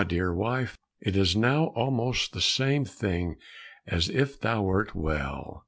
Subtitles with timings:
[0.07, 3.35] dear wife, it is now almost the same thing
[3.85, 5.59] as if thou wert well!